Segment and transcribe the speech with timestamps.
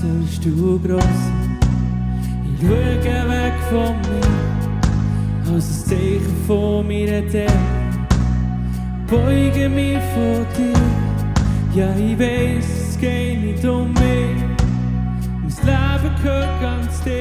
[0.00, 1.02] sollst du groß.
[2.44, 7.52] Ich schaue weg von mir, als ein Zeichen von mir der
[9.06, 10.80] Beuge mich vor dir,
[11.74, 14.44] ja ich weiß, es geht nicht um mich.
[15.42, 17.18] Mein Leben gehört ganz dir.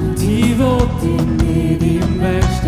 [0.00, 2.67] Und ich wollte dir nicht im Weg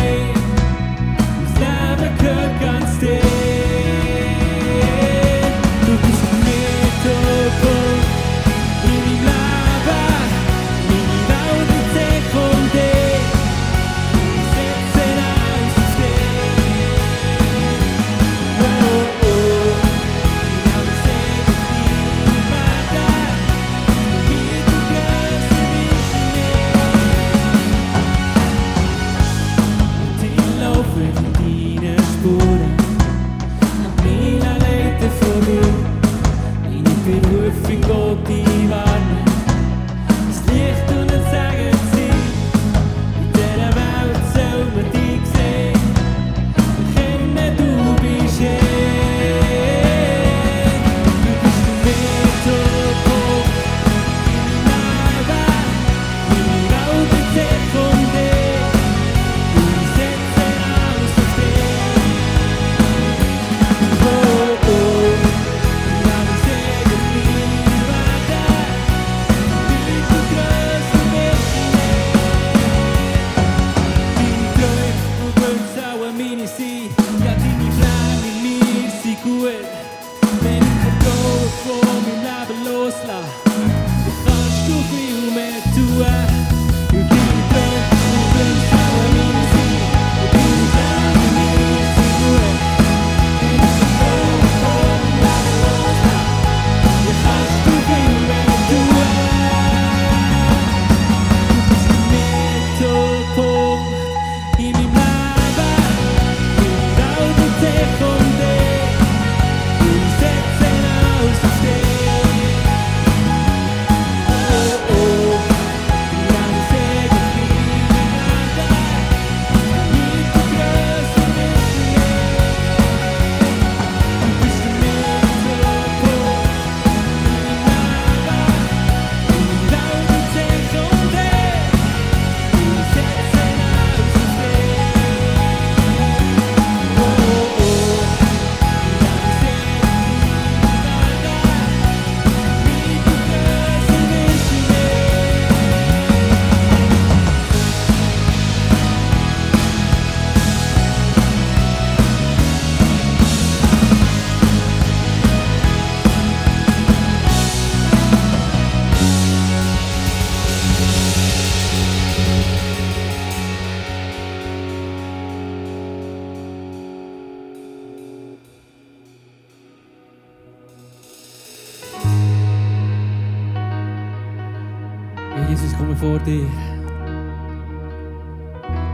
[176.01, 176.47] vor dir.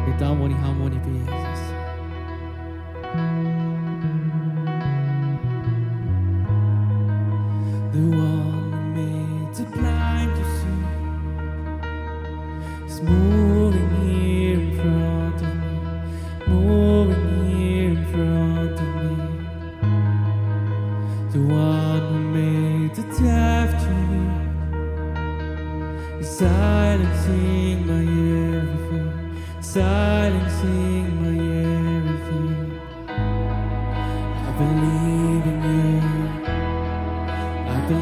[0.06, 1.67] Mit dem, wo ich habe.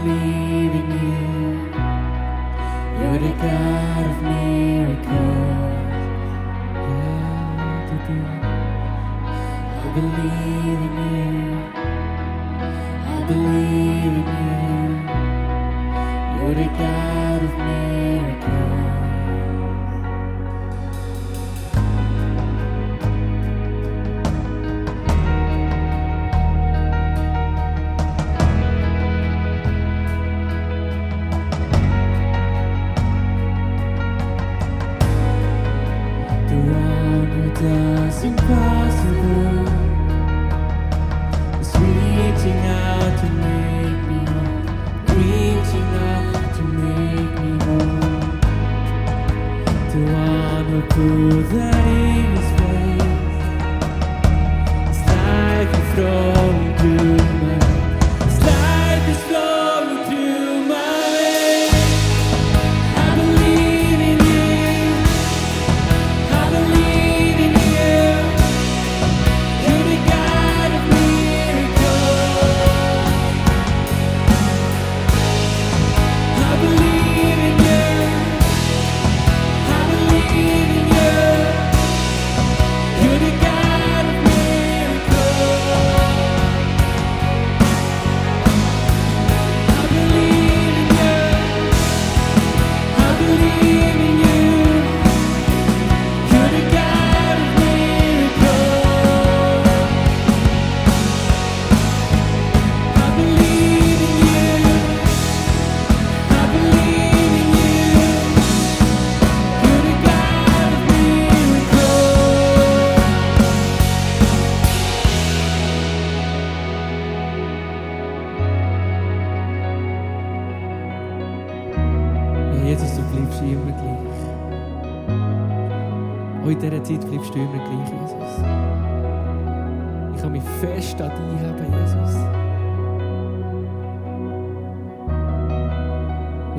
[0.05, 1.15] believe in you.
[2.99, 5.65] You're the God of miracles.
[9.81, 11.39] I believe in you.
[13.13, 14.85] I believe in you.
[16.35, 18.64] You're the God of miracles.
[55.95, 57.14] Throwing through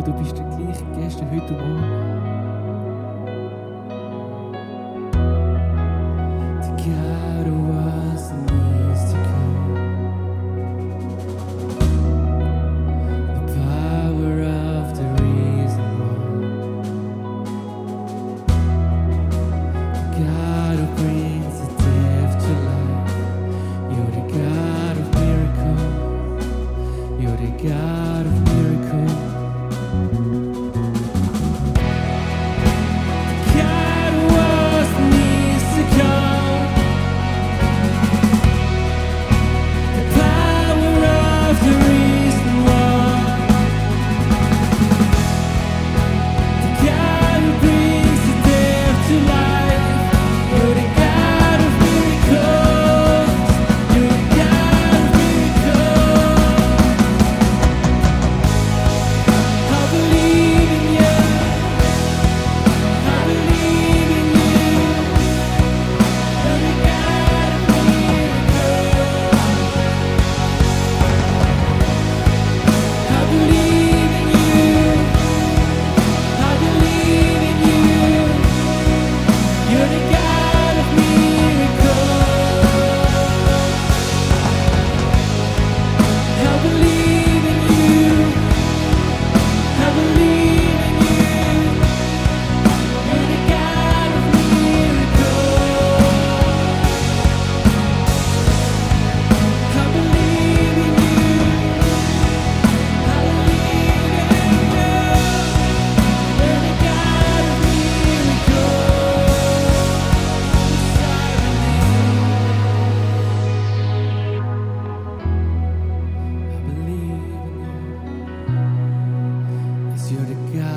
[0.07, 2.16] du bist der gleiche gestern, heute und morgen.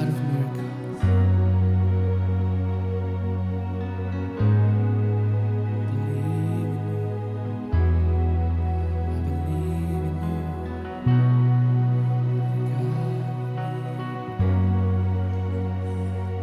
[0.09, 0.69] Of miracles.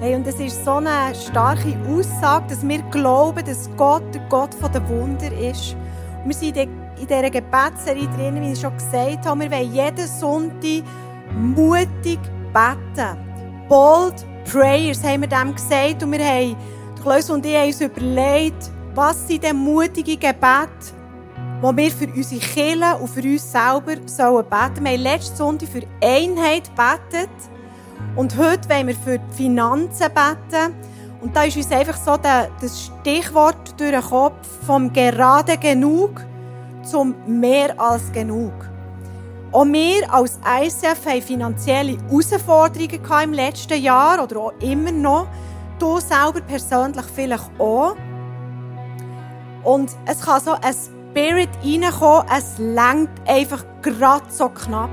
[0.00, 4.50] Hey, und es ist so eine starke Aussage, dass wir glauben, dass Gott der Gott
[4.62, 5.74] der Wunder ist.
[6.24, 6.70] Wir sind in
[7.00, 10.84] dieser Gebetsserie drin, wie ich schon gesagt habe, wir wollen jeden Sonntag
[11.34, 12.20] mutig
[12.52, 13.35] beten.
[13.68, 16.56] Bold Prayers haben wir dem gesagt und wir haben,
[17.02, 20.68] Klaus und ich haben uns überlegt, was sind denn mutige Gebete,
[21.62, 24.84] die wir für unsere Kirche und für uns selber sollen beten.
[24.84, 27.30] Wir haben letzten Sonntag für Einheit gebetet.
[28.14, 30.74] Und heute wollen wir für die Finanzen beten.
[31.20, 36.24] Und da ist uns einfach so das Stichwort durch den Kopf vom gerade genug
[36.82, 38.52] zum mehr als genug.
[39.52, 45.28] Auch wir als ICF haben finanzielle Herausforderungen im letzten Jahr oder auch immer noch.
[45.78, 47.96] Du selber persönlich vielleicht auch.
[49.62, 54.90] Und es kann so ein Spirit reinkommen, es lenkt einfach gerade so knapp.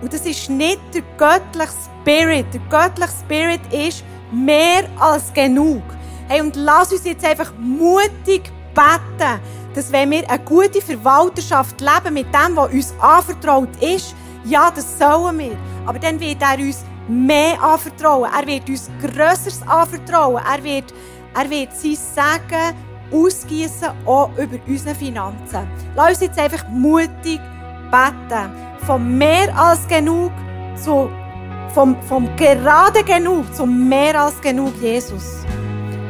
[0.00, 1.72] Und das ist nicht der göttliche
[2.02, 2.46] Spirit.
[2.52, 5.82] Der göttliche Spirit ist mehr als genug.
[6.28, 9.40] Hey, und lass uns jetzt einfach mutig beten,
[9.78, 14.12] dass wenn wir eine gute Verwalterschaft leben mit dem, was uns anvertraut ist,
[14.44, 15.56] ja, das sollen wir.
[15.86, 18.28] Aber dann wird er uns mehr anvertrauen.
[18.36, 20.42] Er wird uns Größeres anvertrauen.
[20.44, 20.92] Er wird,
[21.32, 22.74] er wird sein Segen
[23.12, 25.70] ausgießen, auch über unsere Finanzen.
[25.94, 27.40] Lass uns jetzt einfach mutig
[27.92, 28.50] beten.
[28.84, 30.32] Von mehr als genug
[30.74, 31.08] zu,
[31.72, 35.44] vom, vom gerade genug zu mehr als genug, Jesus.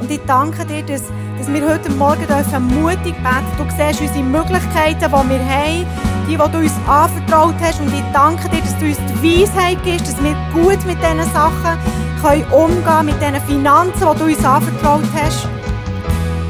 [0.00, 1.02] Und ich danke dir, dass,
[1.38, 5.86] dass wir heute Morgen dürfen mutig beten Du siehst unsere Möglichkeiten, die wir haben,
[6.26, 7.80] die, die du uns anvertraut hast.
[7.80, 11.32] Und ich danke dir, dass du uns die Weisheit gibst, dass wir gut mit diesen
[11.32, 11.78] Sachen
[12.20, 15.48] können umgehen mit diesen Finanzen, die du uns anvertraut hast.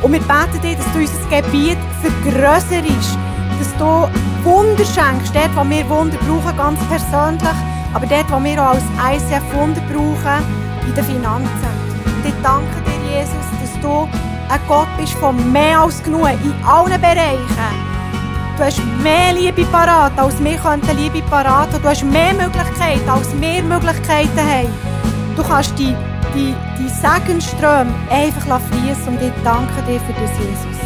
[0.03, 3.19] Und wir beten dir, dass du unser Gebiet vergrösserst,
[3.59, 4.09] dass du
[4.45, 7.59] Wunder schenkst, dort, wo wir Wunder brauchen, ganz persönlich,
[7.93, 10.45] aber dort, wo wir auch als ICF Wunder brauchen,
[10.87, 11.73] in den Finanzen.
[12.07, 14.09] Und ich danke dir, Jesus, dass du
[14.49, 17.89] ein Gott bist von mehr als genug in allen Bereichen.
[18.57, 21.83] Du hast mehr Liebe parat, als wir könnten Liebe parat haben.
[21.83, 24.69] Du hast mehr Möglichkeiten, als wir Möglichkeiten haben.
[25.37, 25.95] Du kannst die,
[26.35, 30.81] die, die Segenströme einfach fließen und ich danke dir für das, Jesus.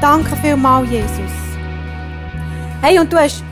[0.00, 1.32] Danke vielmals, Jesus.
[2.80, 3.44] Hey, und du hast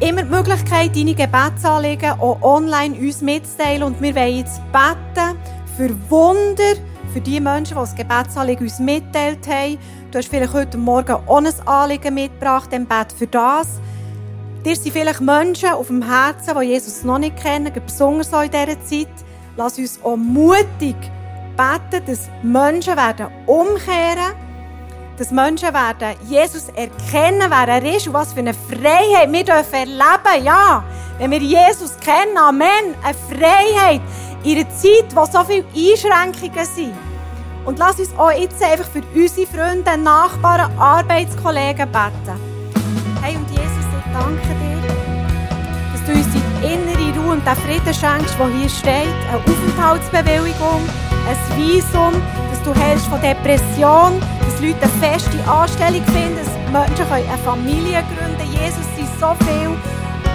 [0.00, 3.82] immer die Möglichkeit, deine Gebetsanliegen auch online uns mitzuteilen.
[3.82, 5.38] Und wir wollen jetzt beten
[5.76, 6.80] für Wunder,
[7.14, 9.78] für die Menschen, die das Gebetsanliegen uns mitteilt haben.
[10.10, 13.68] Du hast vielleicht heute Morgen auch ein Anliegen mitgebracht, dann bet für das.
[14.64, 18.82] Dir sind vielleicht Menschen auf dem Herzen, die Jesus noch nicht kennen, besonders in dieser
[18.82, 19.08] Zeit.
[19.56, 20.96] Lass uns auch mutig
[21.56, 24.34] beten, dass Menschen werden umkehren
[25.16, 29.74] dass Menschen werden Jesus erkennen, wer er ist und was für eine Freiheit wir dürfen
[29.74, 30.44] erleben.
[30.44, 30.82] Ja,
[31.18, 34.00] wenn wir Jesus kennen, Amen, eine Freiheit
[34.44, 36.94] in einer Zeit, wo so viele Einschränkungen sind.
[37.64, 42.38] Und lass uns auch jetzt einfach für unsere Freunde, Nachbarn, Arbeitskollegen beten.
[43.22, 44.82] Hey, und Jesus, ich danke dir,
[45.92, 49.16] dass du uns die innere Ruhe und den Frieden schenkst, der hier steht.
[49.30, 50.82] Eine Aufenthaltsbewilligung,
[51.26, 52.12] ein Visum,
[52.50, 58.04] dass du hältst von Depression, dass Leute eine feste Anstellung finden, dass Menschen eine Familie
[58.12, 58.52] gründen können.
[58.52, 59.74] Jesus, es sind so viele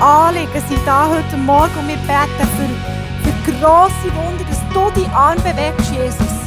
[0.01, 3.08] Anliegen sind da heute Morgen und wir beten für
[3.51, 6.39] grosse Wunder, dass du die Arme bewegst, Jesus.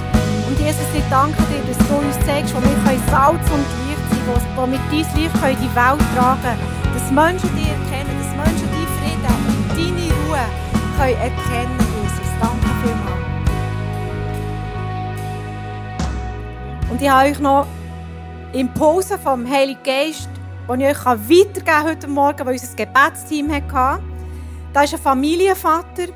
[0.46, 2.76] Und Jesus, ich danke dir, dass du uns zeigst, wo wir
[3.10, 6.60] Salz und Licht sein können, wo wir dein Licht in die Welt tragen können.
[6.94, 10.44] Dass Menschen dich erkennen, dass Menschen deinen Frieden und deine Ruhe
[10.98, 12.30] können erkennen Jesus.
[12.40, 13.22] Danke vielmals.
[16.90, 17.66] Und ich habe euch noch
[18.52, 20.28] Impulse vom Heiligen Geist,
[20.68, 24.02] die ich euch weitergeben kann heute Morgen, weil unser Gebetsteam hatte.
[24.72, 26.08] Da ist ein Familienvater,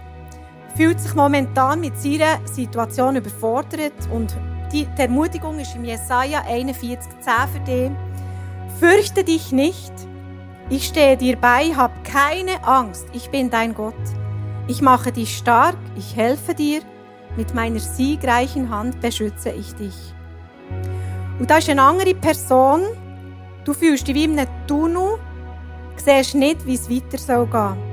[0.76, 4.36] fühlt sich momentan mit seiner Situation überfordert und
[4.72, 7.90] die, Ermutigung ist im Jesaja 41,10 für dich.
[8.78, 9.92] Fürchte dich nicht,
[10.68, 13.94] ich stehe dir bei, hab keine Angst, ich bin dein Gott.
[14.66, 16.82] Ich mache dich stark, ich helfe dir,
[17.36, 19.94] mit meiner siegreichen Hand beschütze ich dich.
[21.38, 22.82] Und da ist eine andere Person,
[23.64, 25.18] du fühlst dich wie in einem Tunnel,
[25.96, 27.76] siehst nicht, wie es weiter soll gehen.
[27.80, 27.85] Und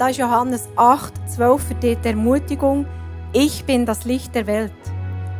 [0.00, 2.86] da ist Johannes 8, 12 für die Ermutigung,
[3.34, 4.72] ich bin das Licht der Welt.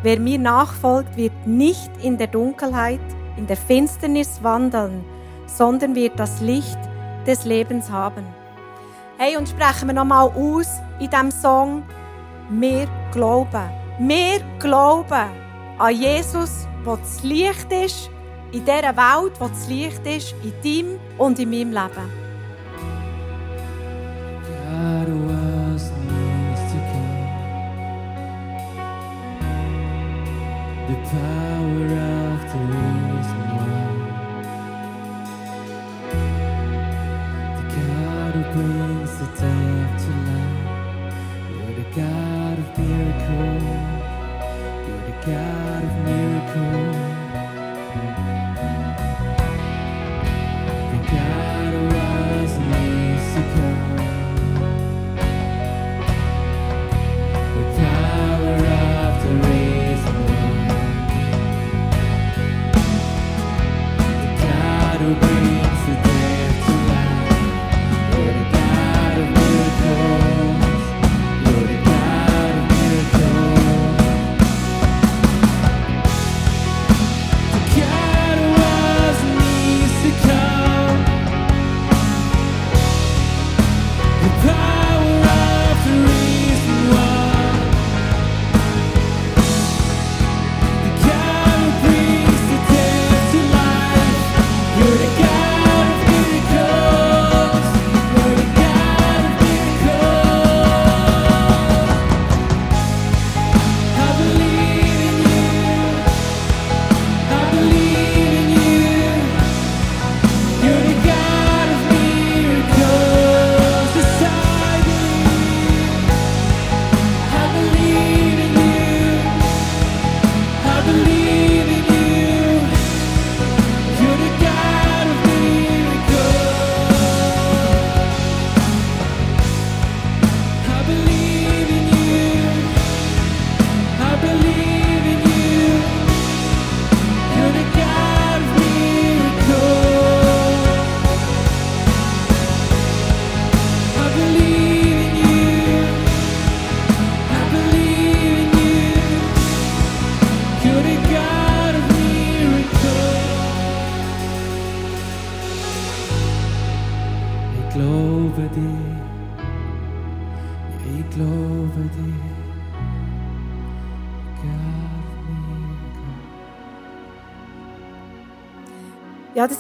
[0.02, 3.00] Wer mir nachfolgt, wird nicht in der Dunkelheit,
[3.38, 5.02] in der Finsternis wandeln,
[5.47, 6.79] sondern wird das Licht
[7.26, 8.26] des Lebens haben.
[9.17, 11.83] Hey, und sprechen wir nochmal aus in diesem Song,
[12.50, 13.71] wir glauben.
[13.99, 15.31] Wir glauben
[15.79, 18.11] an Jesus wo das Licht ist,
[18.52, 22.20] in dieser Welt, wo das Licht ist, in deinem und in meinem Leben.
[30.90, 31.39] The time.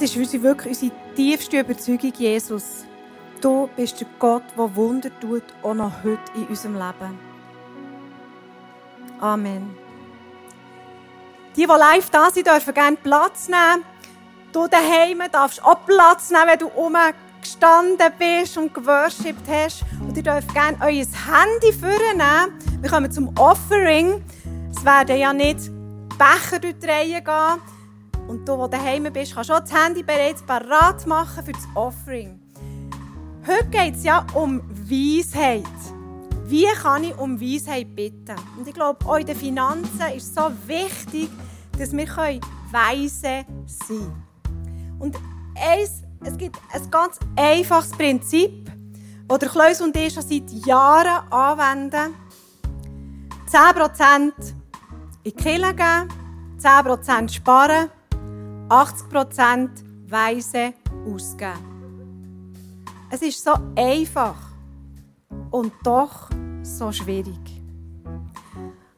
[0.00, 2.84] Das ist unsere, wirklich unsere tiefste Überzeugung, Jesus.
[3.40, 7.18] Du bist der Gott, der Wunder tut, auch noch heute in unserem Leben.
[9.20, 9.76] Amen.
[11.54, 13.84] Die, die live da sind, dürfen gerne Platz nehmen.
[14.52, 16.70] Du daheim darfst auch Platz nehmen, wenn du
[17.40, 19.84] gestanden bist und geworshipped hast.
[20.00, 22.58] Und ihr dürft gerne euer Handy vornehmen.
[22.80, 24.24] Wir kommen zum Offering.
[24.74, 25.70] Es werden ja nicht
[26.18, 27.79] Becher durch die Reihe gehen.
[28.30, 32.40] Und du, der daheim bist, kannst auch das Handy bereits parat machen für das Offering.
[33.44, 35.64] Heute geht es ja um Weisheit.
[36.44, 38.36] Wie kann ich um Weisheit bitten?
[38.56, 41.28] Und ich glaube, auch in den Finanzen ist es so wichtig,
[41.76, 42.40] dass wir weise
[42.70, 43.44] sein
[43.88, 44.96] können.
[45.00, 45.16] Und
[45.56, 48.70] eins, es gibt ein ganz einfaches Prinzip,
[49.26, 52.14] das der und ich schon seit Jahren anwenden.
[53.50, 54.32] 10% in
[55.24, 56.08] die Kirche geben,
[56.60, 57.90] 10% sparen,
[58.70, 59.68] 80%
[60.08, 60.74] weise
[61.06, 62.54] ausgeben.
[63.10, 64.36] Es ist so einfach
[65.50, 66.30] und doch
[66.62, 67.38] so schwierig.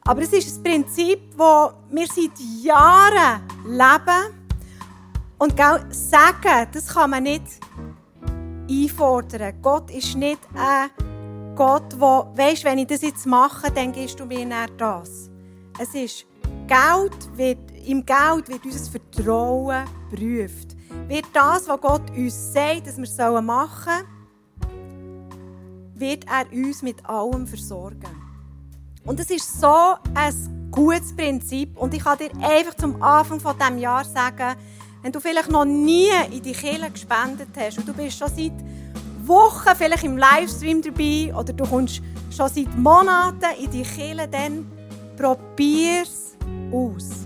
[0.05, 4.39] Aber es ist ein Prinzip, das wir seit Jahren leben.
[5.39, 7.43] Und sagen, das kann man nicht
[8.69, 9.61] einfordern.
[9.61, 10.89] Gott ist nicht ein
[11.55, 11.99] Gott, der,
[12.35, 15.29] weißt, wenn ich das jetzt mache, dann gibst du mir das.
[15.79, 16.25] Es ist,
[16.67, 20.75] Geld wird, im Geld wird unser Vertrauen geprüft.
[21.07, 24.13] Wird das, was Gott uns sagt, dass wir machen sollen,
[25.95, 28.23] wird er uns mit allem versorgen.
[29.05, 31.77] Und es ist so ein gutes Prinzip.
[31.77, 34.55] Und ich kann dir einfach zum Anfang von diesem Jahr sagen,
[35.01, 38.53] wenn du vielleicht noch nie in die Kirche gespendet hast und du bist schon seit
[39.25, 44.65] Wochen vielleicht im Livestream dabei oder du kommst schon seit Monaten in die Kirche, dann
[45.17, 46.37] probier es
[46.71, 47.22] aus.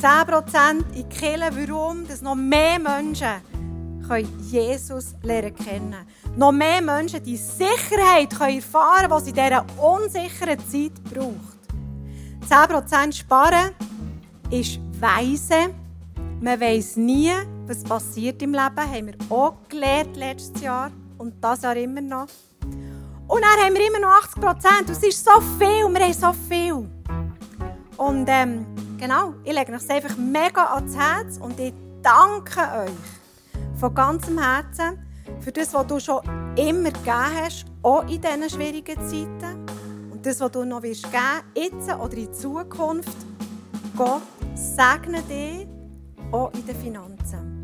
[0.00, 2.06] 10% in die Kirche, warum?
[2.06, 3.42] Dass noch mehr Menschen
[4.06, 5.96] können Jesus lernen kennen
[6.36, 11.58] Noch mehr Menschen die Sicherheit können erfahren können, die sie in dieser unsicheren Zeit braucht.
[12.48, 13.70] 10% sparen
[14.50, 15.74] ist weise.
[16.40, 17.32] Man weiß nie,
[17.66, 18.76] was passiert im Leben.
[18.76, 22.26] Haben wir auch gelernt letztes Jahr und das Jahr immer noch.
[23.26, 24.88] Und dann haben wir immer noch 80 Prozent.
[24.88, 25.92] Das ist so viel.
[25.92, 26.88] Wir haben so viel.
[27.98, 28.64] Und ähm,
[28.96, 35.04] genau, ich lege euch einfach mega ans Herz und ich danke euch von ganzem Herzen
[35.40, 36.20] für das, was du schon
[36.56, 39.66] immer gegeben hast, auch in diesen schwierigen Zeiten.
[40.12, 43.16] Und das, was du noch wirst geben, jetzt oder in Zukunft.
[43.96, 44.22] Gott
[44.54, 45.66] segne dich
[46.30, 47.57] auch in den Finanzen.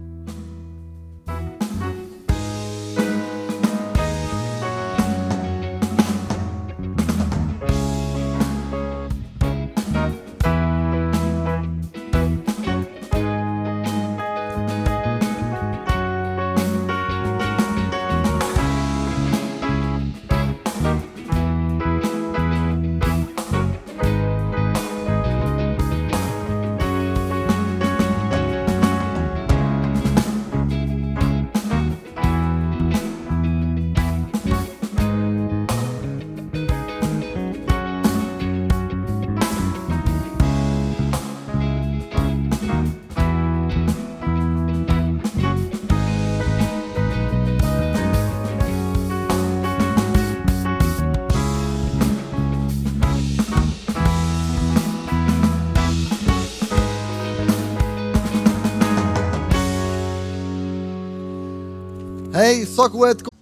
[62.75, 63.23] Hey, so gut.
[63.23, 63.34] Father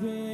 [0.00, 0.33] faith.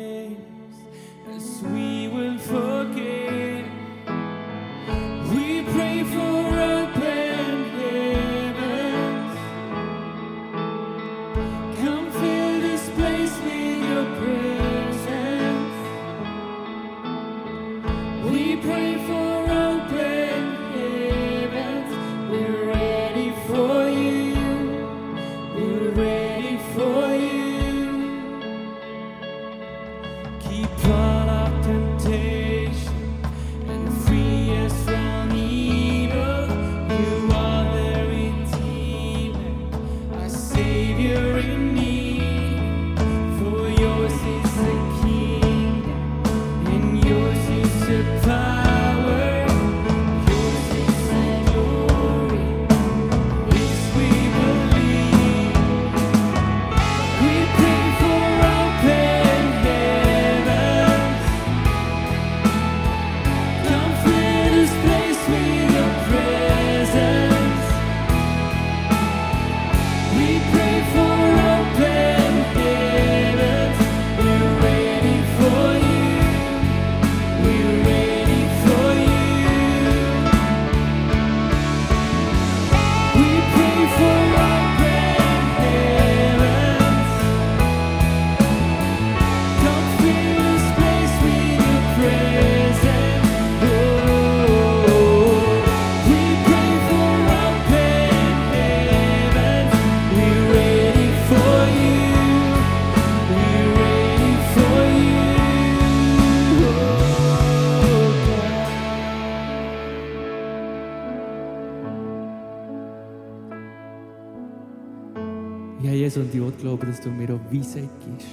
[117.51, 118.29] Weisheit gibst.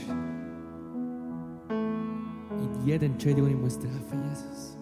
[1.70, 4.78] In jeder Entscheidung, die ich muss treffen muss, Jesus.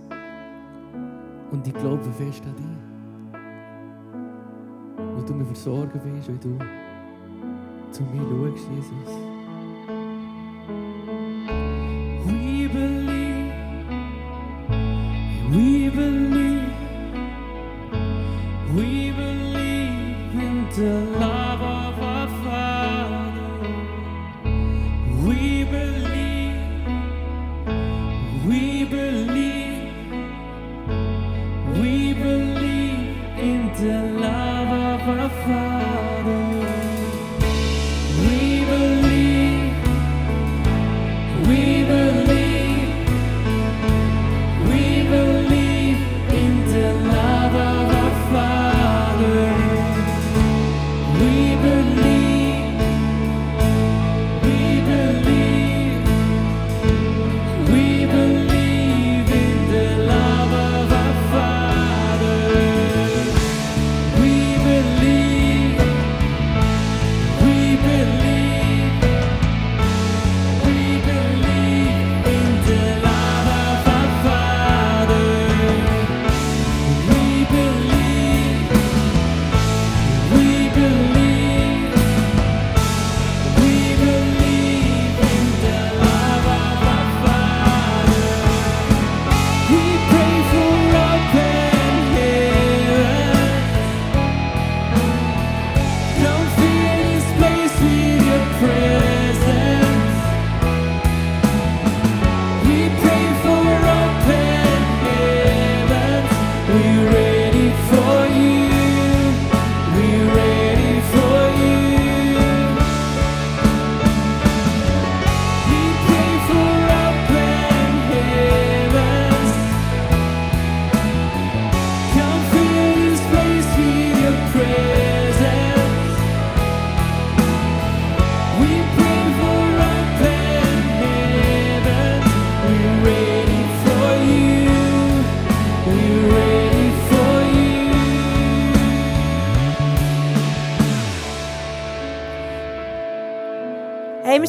[1.51, 2.65] Und ich glaube fest an dich.
[4.97, 6.57] Weil du mir versorgen willst, weil du
[7.91, 9.24] zu mir schaust, Jesus.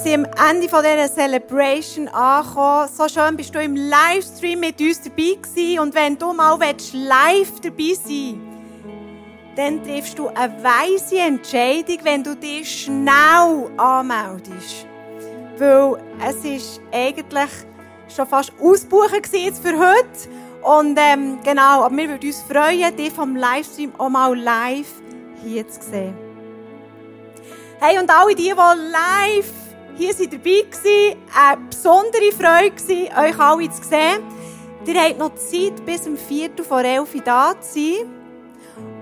[0.06, 2.88] sind am Ende dieser Celebration angekommen.
[2.96, 5.80] So schön bist du im Livestream mit uns dabei gewesen.
[5.80, 12.22] Und wenn du mal live dabei sein willst, dann triffst du eine weise Entscheidung, wenn
[12.22, 14.86] du dich schnell anmeldest.
[15.58, 17.50] Weil es ist eigentlich
[18.14, 20.30] schon fast ausbuchen jetzt für heute.
[20.62, 25.02] Und ähm, genau, aber wir würden uns freuen, dich vom Livestream auch mal live
[25.42, 26.14] hier zu sehen.
[27.80, 29.65] Hey, und alle die, die live
[29.96, 31.16] hier seid dabei gewesen.
[31.34, 34.22] Eine besondere Freude war, euch alle zu sehen.
[34.86, 38.06] Ihr habt noch Zeit, bis um Viertel vor elf da zu sein.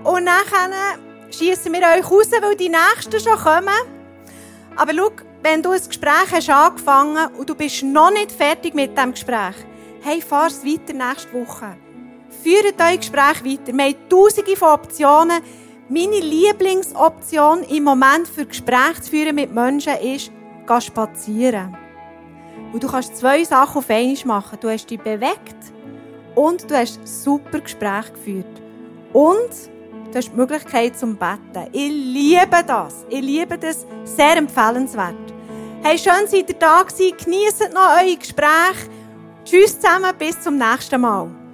[0.03, 0.97] Und nachher
[1.29, 3.69] schießen wir euch raus, weil die Nächsten schon kommen.
[4.75, 8.97] Aber schau, wenn du ein Gespräch hast angefangen und du bist noch nicht fertig mit
[8.97, 9.55] dem Gespräch,
[10.01, 11.77] hey, fahr es weiter nächste Woche.
[12.43, 13.77] Führt euer Gespräch weiter.
[13.77, 15.41] Wir haben tausende von Optionen.
[15.87, 20.31] Meine Lieblingsoption im Moment für Gespräche zu führen mit Menschen ist,
[20.67, 21.77] geh spazieren.
[22.73, 24.57] Und du kannst zwei Sachen auf einmal machen.
[24.59, 25.55] Du hast dich bewegt
[26.35, 28.61] und du hast super Gespräch geführt.
[29.13, 29.49] Und
[30.11, 31.69] du hast die Möglichkeit zum Betten.
[31.71, 33.05] Ich liebe das.
[33.09, 33.85] Ich liebe das.
[34.03, 35.15] Sehr empfehlenswert.
[35.83, 37.15] Hey, schön seid ihr da gewesen.
[37.23, 38.89] Genießt noch euer Gespräch.
[39.45, 40.11] Tschüss zusammen.
[40.17, 41.44] Bis zum nächsten Mal.